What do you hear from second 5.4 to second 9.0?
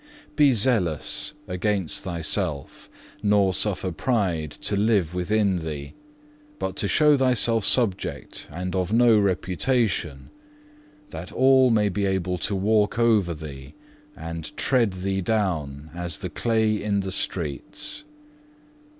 thee, but so show thyself subject and of